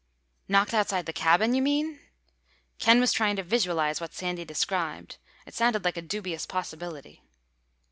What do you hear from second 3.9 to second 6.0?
what Sandy described. It sounded like